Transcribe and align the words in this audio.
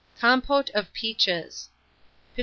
COMPOTE 0.19 0.71
OF 0.71 0.91
PEACHES. 0.93 1.69
1572. 2.33 2.39